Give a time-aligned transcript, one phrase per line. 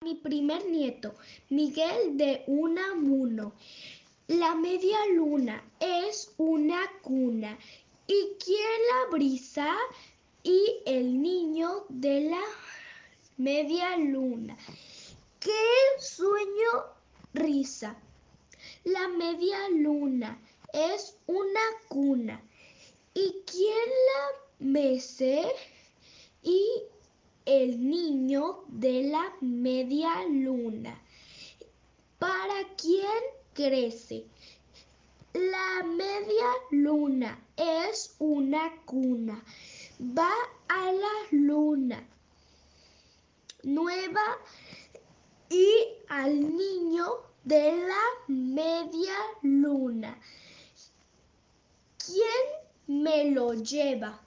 [0.00, 1.14] Mi primer nieto,
[1.50, 3.52] Miguel de Unamuno.
[4.26, 7.56] La media luna es una cuna.
[8.08, 9.72] ¿Y quién la brisa?
[10.42, 12.42] Y el niño de la
[13.36, 14.56] media luna.
[15.38, 16.70] ¿Qué sueño
[17.34, 17.96] risa?
[18.82, 20.40] La media luna
[20.72, 22.42] es una cuna.
[23.14, 25.44] ¿Y quién la mece?
[26.42, 26.82] Y
[27.44, 31.00] el niño de la media luna.
[32.18, 33.22] ¿Para quién
[33.54, 34.24] crece?
[35.32, 39.42] La media luna es una cuna.
[40.00, 40.32] Va
[40.68, 42.06] a la luna
[43.62, 44.38] nueva
[45.48, 45.68] y
[46.08, 47.06] al niño
[47.44, 50.18] de la media luna.
[51.98, 54.20] ¿Quién me lo lleva?